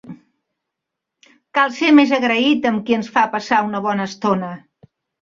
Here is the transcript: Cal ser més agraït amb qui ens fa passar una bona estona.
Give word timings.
Cal 1.59 1.77
ser 1.77 1.93
més 1.99 2.15
agraït 2.19 2.67
amb 2.73 2.85
qui 2.89 3.01
ens 3.01 3.13
fa 3.19 3.29
passar 3.39 3.63
una 3.71 3.87
bona 3.89 4.13
estona. 4.13 4.55